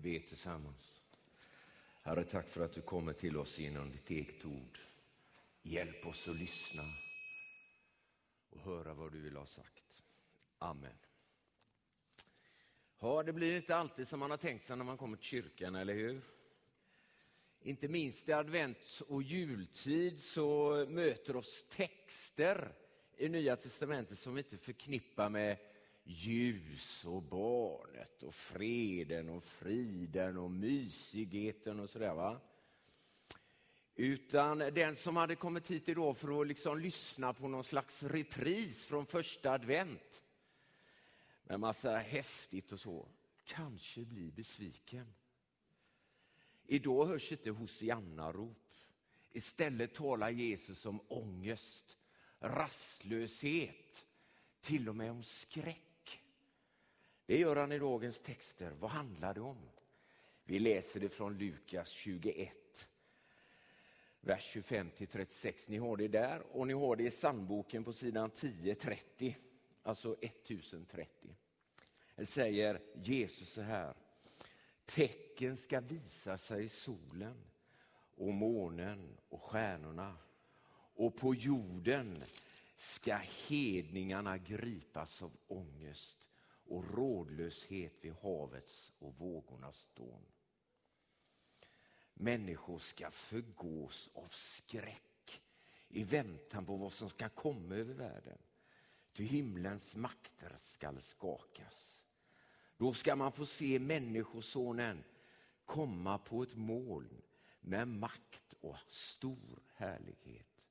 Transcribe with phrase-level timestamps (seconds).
[0.00, 1.04] Vi ber tillsammans.
[2.02, 4.78] Herre, tack för att du kommer till oss genom ditt eget ord.
[5.62, 6.82] Hjälp oss att lyssna
[8.50, 10.04] och höra vad du vill ha sagt.
[10.58, 10.94] Amen.
[12.98, 15.74] Ja, det blir inte alltid som man har tänkt sig när man kommer till kyrkan,
[15.74, 16.20] eller hur?
[17.60, 22.72] Inte minst i advent och jultid så möter oss texter
[23.16, 25.56] i Nya testamentet som vi inte förknippar med
[26.10, 32.14] ljus och barnet och freden och friden och mysigheten och sådär.
[32.14, 32.40] Va?
[33.94, 38.84] Utan den som hade kommit hit idag för att liksom lyssna på någon slags repris
[38.84, 40.22] från första advent
[41.44, 43.08] med massa häftigt och så,
[43.44, 45.14] kanske blir besviken.
[46.66, 48.74] Idag hörs inte Hosianna-rop.
[49.32, 51.98] Istället talar Jesus om ångest,
[52.40, 54.06] rastlöshet,
[54.60, 55.87] till och med om skräck.
[57.28, 58.70] Det gör han i dagens texter.
[58.70, 59.70] Vad handlar det om?
[60.44, 62.88] Vi läser det från Lukas 21,
[64.20, 65.68] vers 25 36.
[65.68, 69.36] Ni har det där och ni har det i sandboken på sidan 1030,
[69.82, 71.36] alltså 1030.
[72.16, 73.94] Det säger Jesus så här.
[74.84, 77.44] Tecken ska visa sig i solen
[78.16, 80.16] och månen och stjärnorna
[80.94, 82.24] och på jorden
[82.76, 83.16] ska
[83.48, 86.27] hedningarna gripas av ångest
[86.68, 90.24] och rådlöshet vid havets och vågornas dån.
[92.14, 95.42] Människor ska förgås av skräck
[95.88, 98.38] i väntan på vad som ska komma över världen.
[99.12, 102.04] Ty himlens makter skall skakas.
[102.76, 105.04] Då ska man få se Människosonen
[105.64, 107.22] komma på ett moln
[107.60, 110.68] med makt och stor härlighet.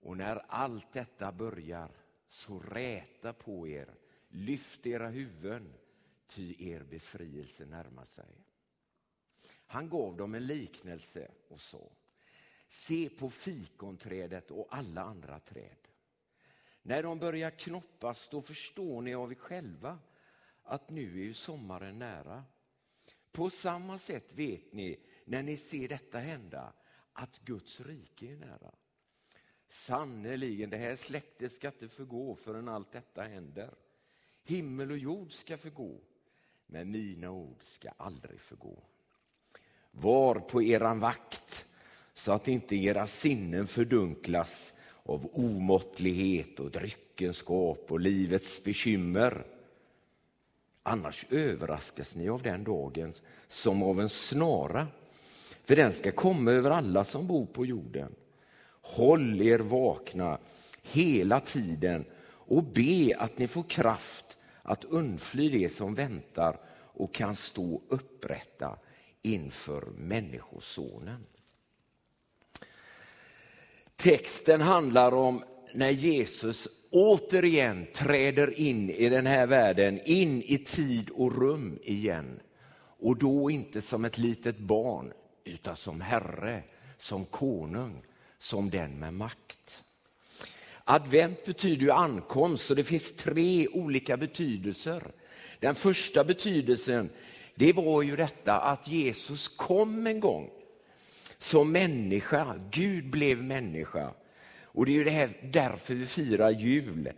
[0.00, 1.90] Och när allt detta börjar,
[2.28, 3.94] så räta på er
[4.28, 5.74] Lyft era huvuden,
[6.26, 8.44] ty er befrielse närmar sig.
[9.66, 11.90] Han gav dem en liknelse och sa,
[12.68, 15.88] se på fikonträdet och alla andra träd.
[16.82, 19.98] När de börjar knoppas, då förstår ni av er själva
[20.62, 22.44] att nu är ju sommaren nära.
[23.32, 26.72] På samma sätt vet ni, när ni ser detta hända,
[27.12, 28.74] att Guds rike är nära.
[29.68, 33.74] Sannerligen, det här släktet ska inte förgå förrän allt detta händer.
[34.48, 36.00] Himmel och jord ska förgå,
[36.66, 38.78] men mina ord ska aldrig förgå.
[39.90, 41.66] Var på eran vakt
[42.14, 49.46] så att inte era sinnen fördunklas av omåttlighet och dryckenskap och livets bekymmer.
[50.82, 53.14] Annars överraskas ni av den dagen
[53.48, 54.86] som av en snara,
[55.64, 58.14] för den ska komma över alla som bor på jorden.
[58.82, 60.38] Håll er vakna
[60.82, 62.04] hela tiden
[62.46, 64.35] och be att ni får kraft
[64.66, 68.78] att undfly det som väntar och kan stå upprätta
[69.22, 71.26] inför Människosonen.
[73.96, 75.44] Texten handlar om
[75.74, 82.40] när Jesus återigen träder in i den här världen, in i tid och rum igen.
[82.98, 85.12] Och då inte som ett litet barn,
[85.44, 86.62] utan som Herre,
[86.98, 88.02] som konung,
[88.38, 89.84] som den med makt.
[90.88, 95.02] Advent betyder ju ankomst och det finns tre olika betydelser.
[95.60, 97.10] Den första betydelsen
[97.54, 100.50] det var ju detta att Jesus kom en gång
[101.38, 102.54] som människa.
[102.70, 104.10] Gud blev människa.
[104.62, 107.12] Och det är ju det här, därför vi firar jul.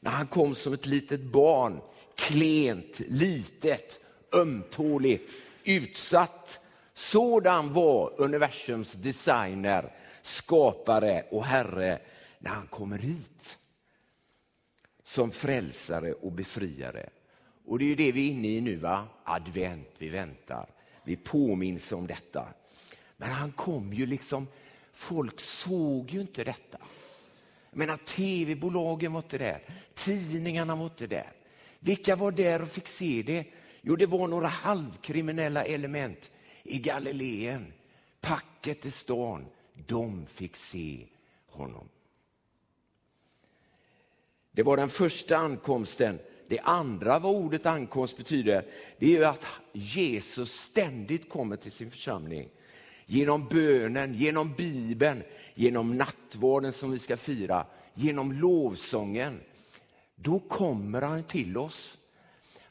[0.00, 1.80] När han kom som ett litet barn,
[2.14, 4.00] klent, litet,
[4.32, 5.32] ömtåligt,
[5.64, 6.60] utsatt.
[6.94, 9.92] Sådan var universums designer,
[10.22, 11.98] skapare och herre
[12.40, 13.58] när han kommer hit
[15.02, 17.10] som frälsare och befriare.
[17.64, 19.08] Och det är det vi är inne i nu, va?
[19.24, 20.68] advent, vi väntar.
[21.04, 22.48] Vi påminns om detta.
[23.16, 24.46] Men han kom ju liksom,
[24.92, 26.78] folk såg ju inte detta.
[27.70, 29.62] Jag menar, tv-bolagen var inte där,
[29.94, 31.32] tidningarna var inte där.
[31.78, 33.46] Vilka var där och fick se det?
[33.82, 36.30] Jo, det var några halvkriminella element
[36.62, 37.72] i Galileen.
[38.20, 41.06] Packet i stan, de fick se
[41.46, 41.88] honom.
[44.52, 46.18] Det var den första ankomsten.
[46.48, 48.66] Det andra vad ordet ankomst betyder,
[48.98, 52.48] det är ju att Jesus ständigt kommer till sin församling.
[53.06, 55.22] Genom bönen, genom Bibeln,
[55.54, 59.40] genom nattvarden som vi ska fira, genom lovsången.
[60.14, 61.98] Då kommer han till oss.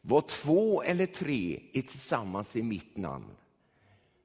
[0.01, 3.35] Var två eller tre är tillsammans i mitt namn,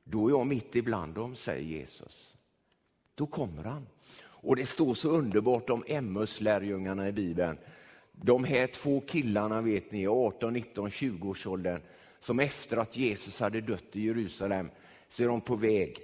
[0.04, 2.36] då är jag mitt ibland dem, säger Jesus.
[3.14, 3.86] Då kommer han.
[4.44, 7.58] Och det står så underbart om Emmaus-lärjungarna i Bibeln.
[8.12, 11.80] De här två killarna vet ni, 18, 19, 20 års åldern,
[12.20, 14.70] som efter att Jesus hade dött i Jerusalem
[15.08, 15.98] så är de på väg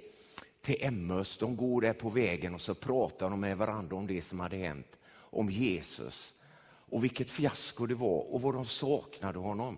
[0.61, 1.37] till Emmaus.
[1.37, 4.57] De går där på vägen och så pratar de med varandra om det som hade
[4.57, 6.33] hänt, om Jesus
[6.63, 9.77] och vilket fiasko det var och vad de saknade honom.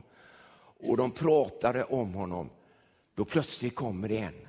[0.79, 2.49] Och de pratade om honom.
[3.15, 4.47] Då plötsligt kommer det en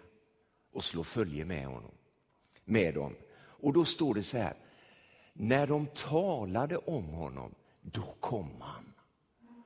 [0.73, 1.93] och slår följe med honom.
[2.65, 3.15] Med dem.
[3.65, 4.55] Och då står det så här,
[5.33, 8.93] när de talade om honom, då kom han.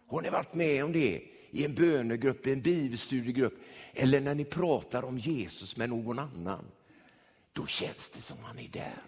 [0.08, 3.54] Har ni varit med om det i en bönegrupp, i en bibelstudiegrupp
[3.92, 6.64] eller när ni pratar om Jesus med någon annan?
[7.52, 9.02] Då känns det som han är där.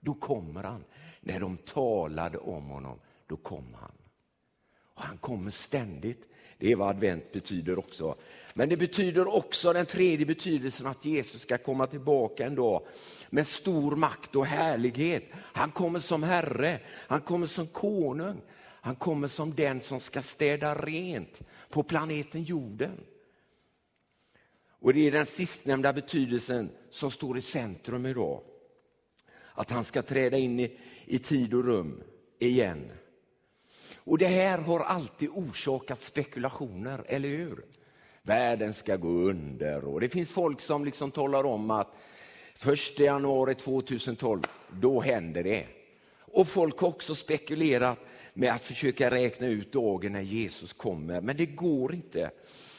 [0.00, 0.84] Då kommer han.
[1.20, 3.94] När de talade om honom, då kom han.
[4.94, 6.28] Och han kommer ständigt.
[6.58, 8.16] Det är vad advent betyder också.
[8.54, 12.86] Men det betyder också den tredje betydelsen att Jesus ska komma tillbaka en dag
[13.30, 15.24] med stor makt och härlighet.
[15.32, 20.74] Han kommer som Herre, han kommer som konung, han kommer som den som ska städa
[20.74, 23.00] rent på planeten jorden.
[24.68, 28.42] Och Det är den sistnämnda betydelsen som står i centrum idag.
[29.52, 32.02] Att han ska träda in i, i tid och rum
[32.38, 32.90] igen.
[34.06, 37.64] Och Det här har alltid orsakat spekulationer, eller hur?
[38.22, 41.94] Världen ska gå under och det finns folk som liksom talar om att
[42.66, 45.66] 1 januari 2012, då händer det.
[46.18, 47.98] Och folk har också spekulerat
[48.34, 52.30] med att försöka räkna ut dagen när Jesus kommer, men det går inte.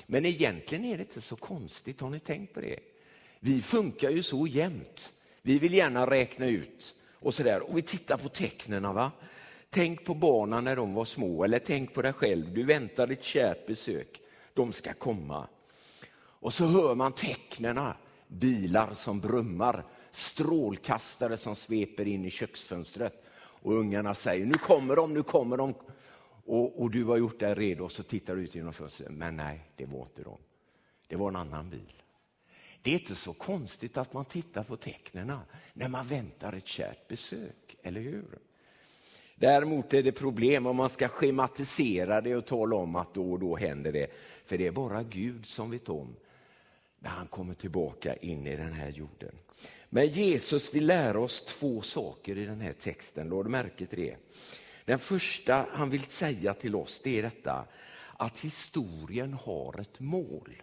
[0.06, 2.80] Men egentligen är det inte så konstigt, har ni tänkt på det?
[3.40, 5.14] Vi funkar ju så jämt.
[5.42, 7.70] Vi vill gärna räkna ut och sådär.
[7.70, 8.84] Och vi tittar på tecknen.
[8.84, 9.12] Va?
[9.70, 12.54] Tänk på barnen när de var små, eller tänk på dig själv.
[12.54, 14.22] Du väntar ett kärt besök.
[14.54, 15.48] De ska komma.
[16.16, 17.98] Och så hör man tecknena.
[18.28, 23.24] Bilar som brummar, strålkastare som sveper in i köksfönstret.
[23.40, 25.74] Och ungarna säger, nu kommer de, nu kommer de.
[26.46, 29.12] Och, och du har gjort dig redo och så tittar du ut genom fönstret.
[29.12, 30.38] Men nej, det var inte de.
[31.08, 32.04] Det var en annan bil.
[32.82, 35.42] Det är inte så konstigt att man tittar på tecknena
[35.74, 38.40] när man väntar ett kärt besök, eller hur?
[39.40, 43.40] Däremot är det problem om man ska schematisera det och tala om att då och
[43.40, 44.08] då händer det.
[44.46, 46.16] För det är bara Gud som vet om
[47.00, 49.36] när han kommer tillbaka in i den här jorden.
[49.90, 54.16] Men Jesus vill lära oss två saker i den här texten, låt märke till det.
[54.86, 57.66] Den första han vill säga till oss det är detta
[58.18, 60.62] att historien har ett mål.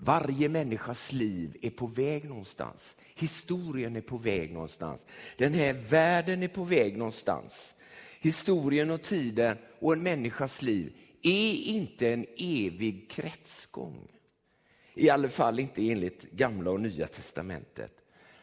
[0.00, 2.96] Varje människas liv är på väg någonstans.
[3.14, 5.06] Historien är på väg någonstans.
[5.36, 7.74] Den här världen är på väg någonstans.
[8.20, 10.92] Historien och tiden och en människas liv
[11.22, 14.08] är inte en evig kretsgång.
[14.94, 17.92] I alla fall inte enligt gamla och nya testamentet.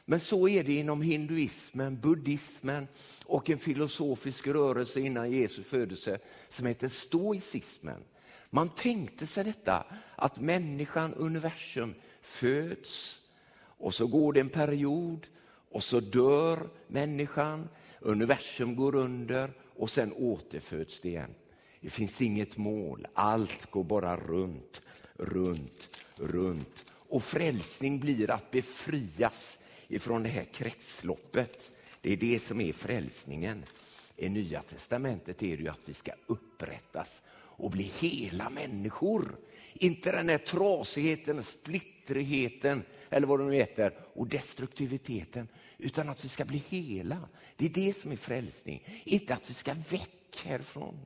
[0.05, 2.87] Men så är det inom hinduismen, buddhismen
[3.25, 6.19] och en filosofisk rörelse innan Jesu födelse
[6.49, 8.03] som heter stoicismen.
[8.49, 13.21] Man tänkte sig detta, att människan, universum, föds
[13.77, 15.27] och så går det en period
[15.71, 17.69] och så dör människan,
[17.99, 21.35] universum går under och sen återföds det igen.
[21.81, 24.81] Det finns inget mål, allt går bara runt,
[25.13, 26.85] runt, runt.
[26.91, 31.71] Och frälsning blir att befrias ifrån det här kretsloppet.
[32.01, 33.63] Det är det som är frälsningen.
[34.17, 37.21] I Nya testamentet är det ju att vi ska upprättas
[37.57, 39.37] och bli hela människor.
[39.73, 45.47] Inte den här trasigheten, splittrigheten eller vad det nu heter och destruktiviteten.
[45.77, 47.19] Utan att vi ska bli hela.
[47.55, 48.83] Det är det som är frälsning.
[49.03, 50.99] Inte att vi ska väck härifrån.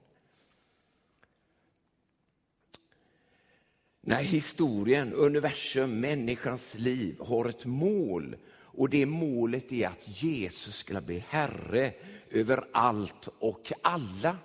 [4.01, 11.01] När historien, universum, människans liv har ett mål och det målet är att Jesus ska
[11.01, 11.93] bli Herre
[12.29, 14.37] över allt och alla.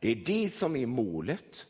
[0.00, 1.66] Det är det som är målet.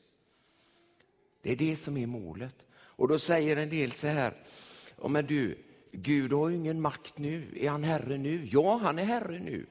[1.43, 2.67] Det är det som är målet.
[2.73, 4.35] Och då säger en del så här,
[5.03, 5.59] ja, men du,
[5.93, 7.49] Gud har ju ingen makt nu.
[7.57, 8.49] Är han herre nu?
[8.53, 9.67] Ja, han är herre nu.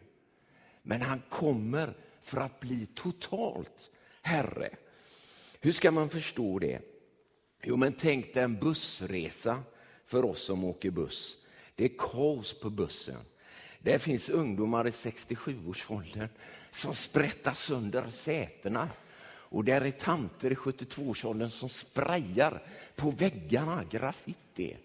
[0.82, 4.70] Men han kommer för att bli totalt herre.
[5.60, 6.82] Hur ska man förstå det?
[7.64, 9.64] Jo, men tänk dig en bussresa
[10.06, 11.38] för oss som åker buss.
[11.76, 13.22] Det är kaos på bussen.
[13.80, 16.30] Där finns ungdomar i 67-årsåldern
[16.72, 18.90] som sprättar sönder sätena.
[19.52, 22.64] Och där är tanter i 72-årsåldern som sprayar
[22.96, 24.78] på väggarna, graffiti.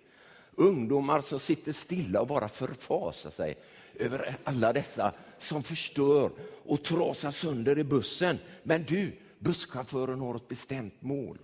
[0.54, 3.56] Ungdomar som sitter stilla och bara förfasar sig
[3.94, 6.30] över alla dessa som förstör
[6.64, 8.38] och trasar sönder i bussen.
[8.62, 11.38] Men du, busschauffören har ett bestämt mål.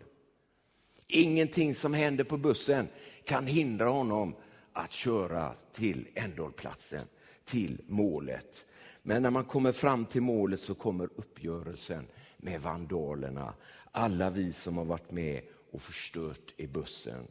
[1.07, 2.88] Ingenting som händer på bussen
[3.25, 4.35] kan hindra honom
[4.73, 7.07] att köra till ändhållplatsen,
[7.50, 8.66] till målet.
[9.02, 13.54] Men när man kommer fram till målet så kommer uppgörelsen med vandalerna.
[13.90, 17.26] Alla vi som har varit med och förstört i bussen.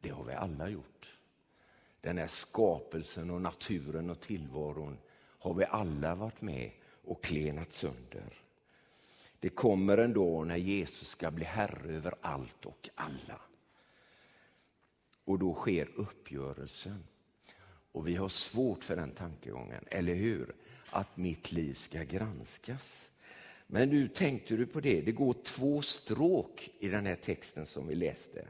[0.00, 1.18] Det har vi alla gjort.
[2.00, 4.98] Den här skapelsen och naturen och tillvaron
[5.38, 6.70] har vi alla varit med
[7.04, 8.42] och klenat sönder.
[9.40, 13.40] Det kommer en dag när Jesus ska bli herre över allt och alla.
[15.24, 17.04] Och då sker uppgörelsen.
[17.96, 20.54] Och vi har svårt för den tankegången, eller hur?
[20.90, 23.10] Att mitt liv ska granskas.
[23.66, 27.86] Men nu tänkte du på det, det går två stråk i den här texten som
[27.86, 28.46] vi läste.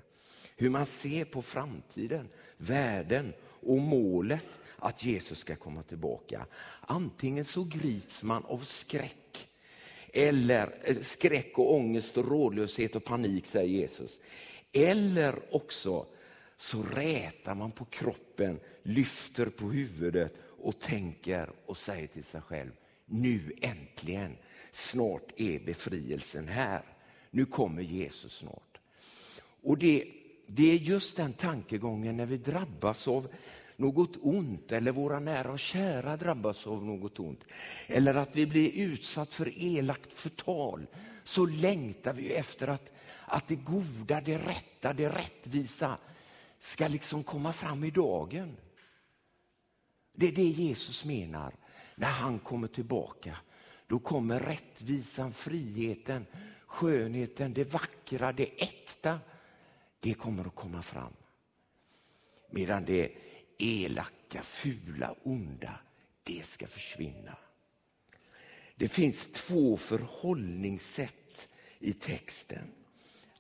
[0.57, 6.47] Hur man ser på framtiden, världen och målet att Jesus ska komma tillbaka.
[6.81, 9.49] Antingen så grips man av skräck,
[10.13, 14.21] eller eh, skräck och ångest och rådlöshet och panik säger Jesus.
[14.73, 16.07] Eller också
[16.57, 22.71] så rätar man på kroppen, lyfter på huvudet och tänker och säger till sig själv,
[23.07, 24.37] nu äntligen,
[24.73, 26.83] snart är befrielsen här.
[27.31, 28.79] Nu kommer Jesus snart.
[29.63, 30.05] Och det,
[30.47, 33.29] det är just den tankegången när vi drabbas av
[33.77, 37.45] något ont eller våra nära och kära drabbas av något ont.
[37.87, 40.87] Eller att vi blir utsatt för elakt förtal.
[41.25, 42.93] Så längtar vi efter att,
[43.25, 45.99] att det goda, det rätta, det rättvisa
[46.61, 48.57] ska liksom komma fram i dagen.
[50.13, 51.55] Det är det Jesus menar
[51.95, 53.37] när han kommer tillbaka.
[53.87, 56.27] Då kommer rättvisan, friheten,
[56.67, 59.21] skönheten, det vackra, det äkta.
[60.01, 61.13] Det kommer att komma fram.
[62.51, 63.13] Medan det
[63.59, 65.81] elaka, fula, onda,
[66.23, 67.37] det ska försvinna.
[68.75, 71.49] Det finns två förhållningssätt
[71.79, 72.73] i texten.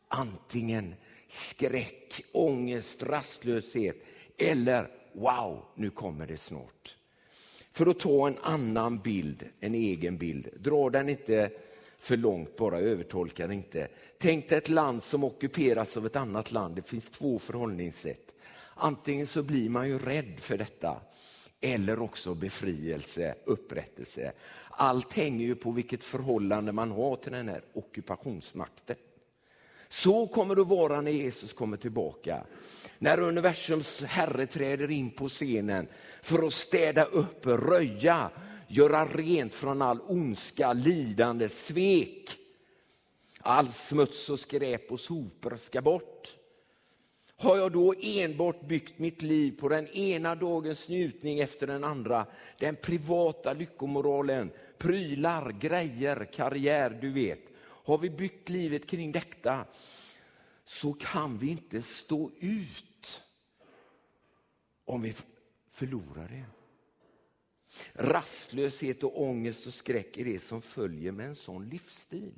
[0.08, 0.94] Antingen
[1.28, 3.97] skräck, ångest, rastlöshet
[4.38, 6.97] eller wow, nu kommer det snart.
[7.73, 11.50] För att ta en annan bild, en egen bild, dra den inte
[11.99, 13.88] för långt, bara övertolka den inte.
[14.18, 16.76] Tänk dig ett land som ockuperas av ett annat land.
[16.76, 18.35] Det finns två förhållningssätt.
[18.75, 21.00] Antingen så blir man ju rädd för detta
[21.61, 24.33] eller också befrielse, upprättelse.
[24.71, 28.97] Allt hänger ju på vilket förhållande man har till den här ockupationsmakten.
[29.88, 32.45] Så kommer det att vara när Jesus kommer tillbaka.
[32.99, 35.88] När universums herre träder in på scenen
[36.23, 38.31] för att städa upp, röja,
[38.69, 42.37] göra rent från all ondska, lidande, svek.
[43.40, 46.37] All smuts och skräp och sopor ska bort.
[47.38, 52.26] Har jag då enbart byggt mitt liv på den ena dagens njutning efter den andra,
[52.59, 57.40] den privata lyckomoralen, prylar, grejer, karriär, du vet.
[57.87, 59.66] Har vi byggt livet kring detta
[60.64, 63.23] så kan vi inte stå ut
[64.85, 65.14] om vi
[65.71, 66.45] förlorar det.
[67.93, 72.35] Rastlöshet och ångest och skräck är det som följer med en sån livsstil.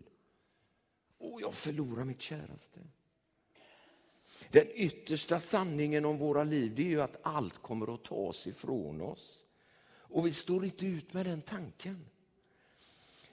[1.19, 2.81] Och jag förlorar mitt käraste.
[4.51, 9.01] Den yttersta sanningen om våra liv det är ju att allt kommer att tas ifrån
[9.01, 9.45] oss.
[9.91, 12.07] Och vi står inte ut med den tanken.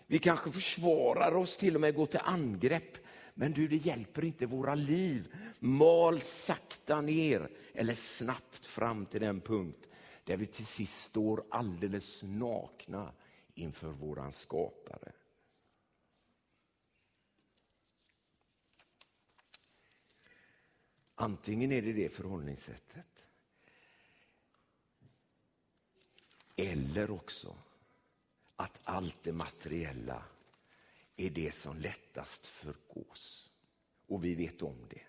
[0.07, 2.97] Vi kanske försvarar oss, till och med går till angrepp.
[3.33, 4.45] Men du, det hjälper inte.
[4.45, 9.87] Våra liv mal sakta ner eller snabbt fram till den punkt
[10.23, 13.13] där vi till sist står alldeles nakna
[13.53, 15.11] inför våran skapare.
[21.15, 23.25] Antingen är det det förhållningssättet.
[26.55, 27.57] Eller också
[28.55, 30.23] att allt det materiella
[31.17, 33.49] är det som lättast förgås.
[34.07, 35.01] Och vi vet om det.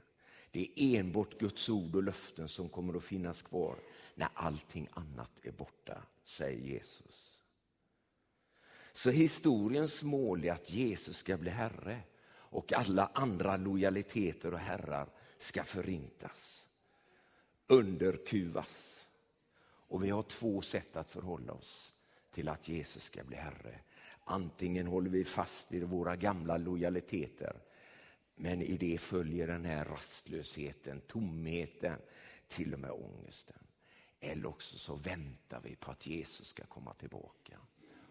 [0.50, 3.76] Det är enbart Guds ord och löften som kommer att finnas kvar
[4.14, 7.44] när allting annat är borta, säger Jesus.
[8.92, 15.08] Så historiens mål är att Jesus ska bli Herre och alla andra lojaliteter och herrar
[15.38, 16.68] ska förintas,
[17.66, 19.06] underkuvas.
[19.88, 21.95] Och vi har två sätt att förhålla oss
[22.36, 23.78] till att Jesus ska bli Herre.
[24.24, 27.56] Antingen håller vi fast vid våra gamla lojaliteter,
[28.34, 31.98] men i det följer den här rastlösheten, tomheten,
[32.48, 33.56] till och med ångesten.
[34.20, 37.58] Eller också så väntar vi på att Jesus ska komma tillbaka.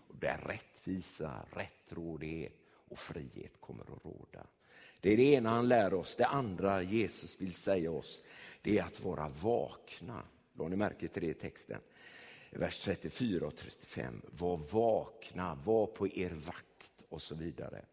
[0.08, 2.54] Och där rättvisa, rättrådighet
[2.90, 4.48] och frihet kommer att råda.
[5.02, 6.16] Det är det ena han lär oss.
[6.16, 8.22] Det andra Jesus vill säga oss,
[8.62, 10.24] det är att vara vakna.
[10.54, 11.82] Lade ni märke till det i texten?
[12.50, 14.22] Vers 34 och 35.
[14.32, 17.86] Var vakna, var på er vakt och så vidare.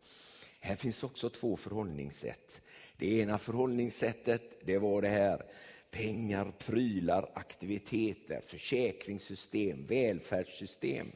[0.61, 2.63] Här finns också två förhållningssätt.
[2.97, 5.43] Det ena förhållningssättet det var det här.
[5.91, 11.13] Pengar, prylar, aktiviteter, försäkringssystem, välfärdssystem.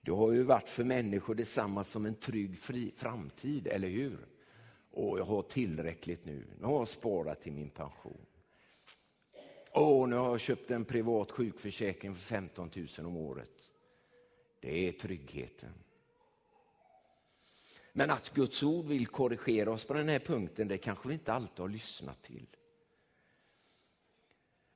[0.00, 4.18] Det har ju varit för människor detsamma som en trygg fri framtid, eller hur?
[4.90, 6.44] Och jag har tillräckligt nu.
[6.60, 8.26] Nu har jag sparat till min pension.
[9.72, 13.72] Åh, nu har jag köpt en privat sjukförsäkring för 15 000 om året.
[14.60, 15.72] Det är tryggheten.
[17.92, 21.32] Men att Guds ord vill korrigera oss på den här punkten, det kanske vi inte
[21.32, 22.46] alltid har lyssnat till.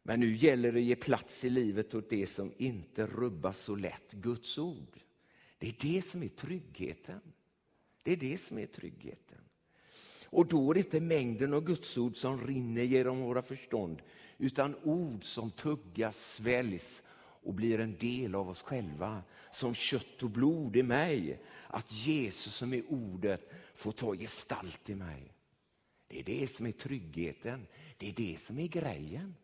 [0.03, 3.75] Men nu gäller det att ge plats i livet åt det som inte rubbas så
[3.75, 4.99] lätt, Guds ord.
[5.59, 7.21] Det är det som är tryggheten.
[8.03, 9.39] Det är det som är tryggheten.
[10.25, 14.03] Och då är det inte mängden av Guds ord som rinner genom våra förstånd,
[14.45, 19.23] utan ord som tuggas, sväljs och blir en del av oss själva.
[19.53, 21.41] Som kött och blod i mig.
[21.69, 25.33] Att Jesus som är ordet får ta gestalt i mig.
[26.09, 27.67] Det är det som är tryggheten.
[27.99, 29.35] Det är det som är grejen.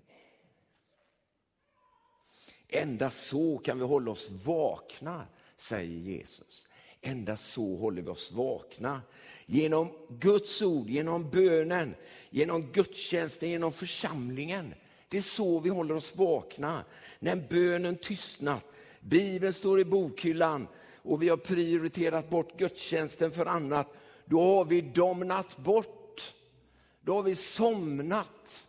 [2.69, 5.26] Endast så kan vi hålla oss vakna,
[5.57, 6.69] säger Jesus.
[7.00, 9.02] Endast så håller vi oss vakna.
[9.47, 11.95] Genom Guds ord, genom bönen,
[12.30, 14.75] genom gudstjänsten, genom församlingen.
[15.10, 16.84] Det är så vi håller oss vakna.
[17.18, 18.66] När bönen tystnat,
[19.00, 20.68] Bibeln står i bokhyllan
[21.02, 23.86] och vi har prioriterat bort gudstjänsten för annat,
[24.24, 26.34] då har vi domnat bort.
[27.00, 28.68] Då har vi somnat.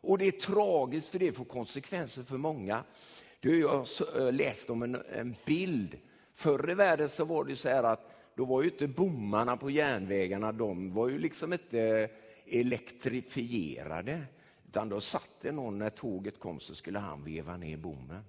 [0.00, 2.84] Och det är tragiskt för det får konsekvenser för många.
[3.40, 5.98] Du, jag har eh, läst om en, en bild.
[6.34, 9.70] Förr i världen så var det så här att då var ju inte bommarna på
[9.70, 12.10] järnvägarna, de var ju liksom inte eh,
[12.60, 14.20] elektrifierade.
[14.70, 18.24] Utan då satt det någon, när tåget kom så skulle han veva ner bommen.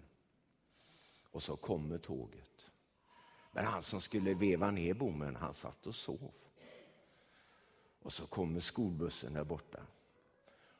[1.23, 2.71] Och så kommer tåget.
[3.51, 6.31] Men han som skulle veva ner bommen, han satt och sov.
[8.01, 9.79] Och så kommer skolbussen där borta.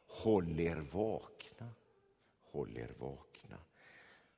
[0.07, 1.69] Håll er vakna,
[2.41, 3.57] håll er vakna.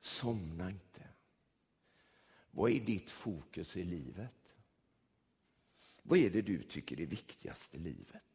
[0.00, 1.08] Somna inte.
[2.50, 4.56] Vad är ditt fokus i livet?
[6.02, 8.33] Vad är det du tycker är viktigast i livet?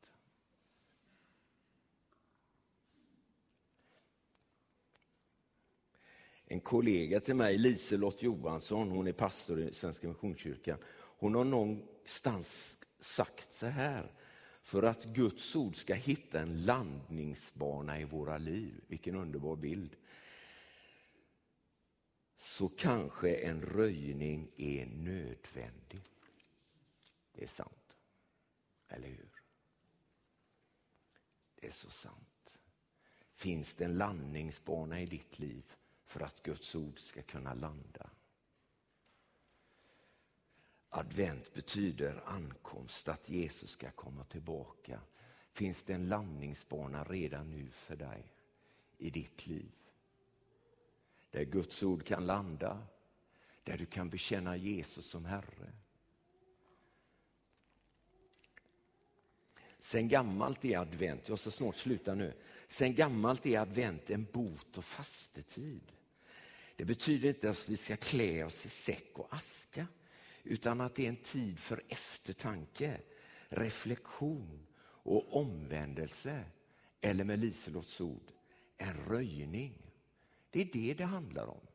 [6.52, 10.80] En kollega till mig, Liselott Johansson, hon är pastor i Svenska Missionskyrkan.
[10.94, 14.14] Hon har någonstans sagt så här,
[14.62, 18.82] för att Guds ord ska hitta en landningsbana i våra liv.
[18.88, 19.96] Vilken underbar bild.
[22.38, 26.04] Så kanske en röjning är nödvändig.
[27.32, 27.98] Det är sant.
[28.88, 29.44] Eller hur?
[31.56, 32.60] Det är så sant.
[33.34, 35.76] Finns det en landningsbana i ditt liv
[36.10, 38.10] för att Guds ord ska kunna landa.
[40.90, 45.02] Advent betyder ankomst, att Jesus ska komma tillbaka.
[45.52, 48.34] Finns det en landningsbana redan nu för dig
[48.98, 49.72] i ditt liv?
[51.32, 52.84] Där Guds ord kan landa,
[53.64, 55.74] där du kan bekänna Jesus som Herre.
[59.80, 62.34] Sen gammalt är advent, jag ska snart sluta nu.
[62.68, 65.92] Sen gammalt är advent en bot och fastetid.
[66.80, 69.88] Det betyder inte att vi ska klä oss i säck och aska,
[70.44, 73.02] utan att det är en tid för eftertanke,
[73.48, 76.44] reflektion och omvändelse.
[77.02, 78.32] Eller med Liselotts ord,
[78.78, 79.92] en röjning.
[80.50, 81.68] Det är det det handlar om.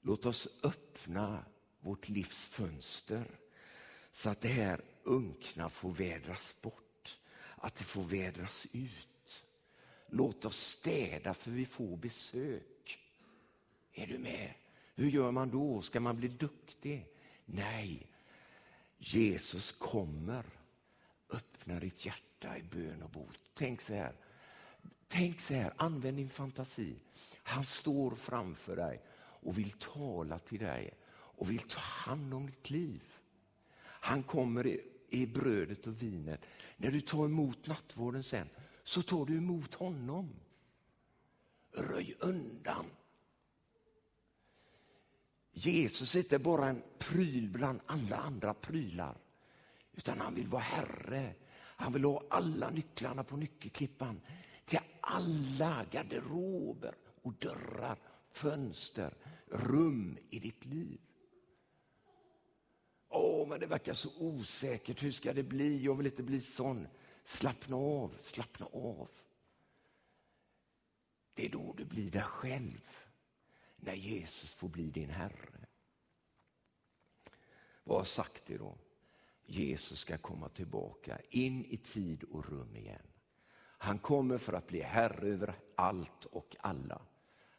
[0.00, 1.44] Låt oss öppna
[1.80, 3.40] vårt livs fönster
[4.12, 7.18] så att det här unkna får vädras bort,
[7.56, 9.13] att det får vädras ut.
[10.06, 12.98] Låt oss städa för vi får besök.
[13.92, 14.50] Är du med?
[14.94, 15.82] Hur gör man då?
[15.82, 17.06] Ska man bli duktig?
[17.44, 18.06] Nej,
[18.98, 20.44] Jesus kommer.
[21.30, 23.40] Öppna ditt hjärta i bön och bot.
[23.54, 24.14] Tänk så här.
[25.08, 26.96] Tänk så här, använd din fantasi.
[27.42, 32.70] Han står framför dig och vill tala till dig och vill ta hand om ditt
[32.70, 33.02] liv.
[33.80, 36.40] Han kommer i, i brödet och vinet.
[36.76, 38.48] När du tar emot nattvården sen
[38.84, 40.30] så tar du emot honom.
[41.72, 42.86] Röj undan.
[45.52, 49.16] Jesus är inte bara en pryl bland alla andra prylar,
[49.92, 51.34] utan han vill vara Herre.
[51.76, 54.20] Han vill ha alla nycklarna på nyckelklippan
[54.64, 57.98] till alla garderober och dörrar,
[58.30, 59.14] fönster,
[59.46, 61.00] rum i ditt liv.
[63.08, 65.02] Åh, men det verkar så osäkert.
[65.02, 65.84] Hur ska det bli?
[65.84, 66.86] Jag vill inte bli sån.
[67.24, 69.10] Slappna av, slappna av.
[71.34, 72.98] Det är då du blir dig själv,
[73.76, 75.66] när Jesus får bli din Herre.
[77.84, 78.78] Vad har sagt det då?
[79.46, 83.06] Jesus ska komma tillbaka in i tid och rum igen.
[83.78, 87.02] Han kommer för att bli herre över allt och alla.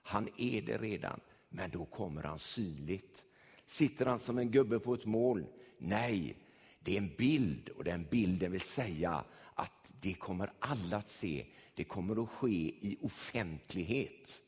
[0.02, 3.26] Han är det redan, men då kommer han synligt.
[3.66, 5.46] Sitter han som en gubbe på ett mål?
[5.78, 6.38] Nej,
[6.86, 11.46] det är en bild och den bilden vill säga att det kommer alla att se.
[11.76, 14.42] Det kommer att ske i offentlighet.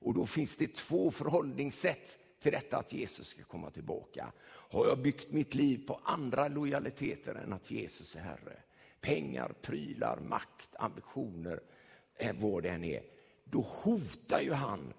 [0.00, 4.32] Och då finns det två förhållningssätt till detta att Jesus ska komma tillbaka.
[4.46, 8.62] Har jag byggt mitt liv på andra lojaliteter än att Jesus är Herre?
[9.00, 11.60] Pengar, prylar, makt, ambitioner,
[12.14, 13.02] eh, vad det än är.
[13.44, 14.92] Då hotar ju han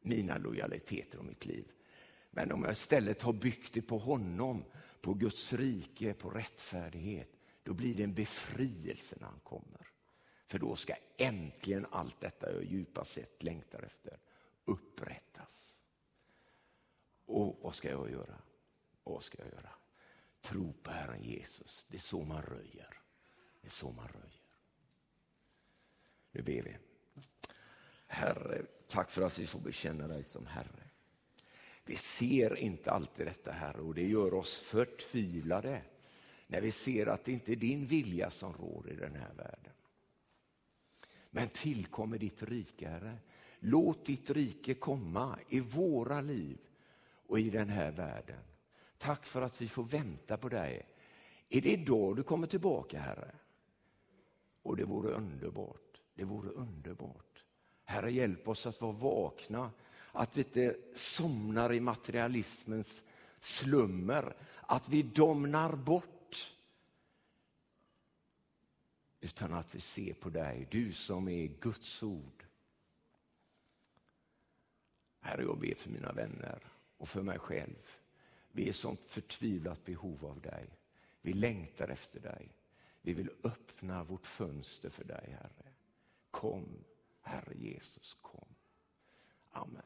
[0.00, 1.72] mina lojaliteter och mitt liv.
[2.36, 4.64] Men om jag istället har byggt det på honom,
[5.00, 7.30] på Guds rike, på rättfärdighet,
[7.62, 9.88] då blir det en befrielse när han kommer.
[10.46, 14.18] För då ska äntligen allt detta jag djupast sett längtar efter
[14.64, 15.78] upprättas.
[17.26, 18.38] Och vad ska jag göra?
[19.04, 19.70] Vad ska jag göra?
[20.40, 21.86] Tro på Herren Jesus.
[21.88, 23.00] Det är så man röjer.
[23.60, 24.58] Det är så man röjer.
[26.32, 26.76] Nu ber vi.
[28.06, 30.85] Herre, tack för att vi får bekänna dig som Herre.
[31.86, 35.82] Vi ser inte alltid detta Herre och det gör oss förtvivlade
[36.46, 39.72] när vi ser att det inte är din vilja som rår i den här världen.
[41.30, 43.16] Men tillkommer ditt rike Herre.
[43.58, 46.58] Låt ditt rike komma i våra liv
[47.26, 48.40] och i den här världen.
[48.98, 50.88] Tack för att vi får vänta på dig.
[51.48, 53.30] Är det idag du kommer tillbaka Herre?
[54.62, 56.00] Och det vore underbart.
[56.14, 57.44] Det vore underbart.
[57.84, 59.70] Herre, hjälp oss att vara vakna,
[60.16, 63.04] att vi inte somnar i materialismens
[63.40, 66.54] slummer, att vi domnar bort.
[69.20, 72.44] Utan att vi ser på dig, du som är Guds ord.
[75.20, 76.62] Herre, jag ber för mina vänner
[76.96, 77.98] och för mig själv.
[78.52, 80.68] Vi är i sånt förtvivlat behov av dig.
[81.20, 82.48] Vi längtar efter dig.
[83.02, 85.72] Vi vill öppna vårt fönster för dig, Herre.
[86.30, 86.84] Kom,
[87.20, 88.48] Herre Jesus, kom.
[89.50, 89.82] Amen.